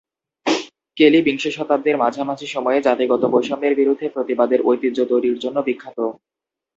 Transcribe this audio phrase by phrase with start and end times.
[0.97, 5.97] কেলি বিংশ শতাব্দীর মাঝামাঝি সময়ে জাতিগত বৈষম্যের বিরুদ্ধে প্রতিবাদের ঐতিহ্য তৈরির জন্য বিখ্যাত।